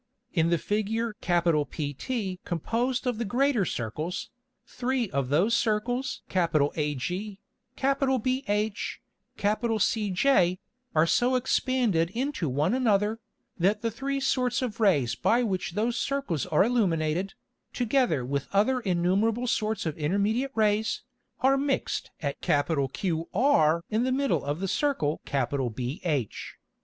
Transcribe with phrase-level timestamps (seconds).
[0.33, 4.31] In the Figure PT composed of the greater Circles,
[4.65, 7.37] three of those Circles AG,
[7.85, 8.97] BH,
[9.37, 10.59] CJ,
[10.95, 13.19] are so expanded into one another,
[13.59, 17.35] that the three sorts of Rays by which those Circles are illuminated,
[17.71, 21.03] together with other innumerable sorts of intermediate Rays,
[21.41, 26.35] are mixed at QR in the middle of the Circle BH.